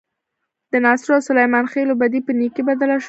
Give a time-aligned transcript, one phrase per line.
[0.71, 2.99] د ناصرو او سلیمان خېلو بدۍ په نیکۍ بدله شوه.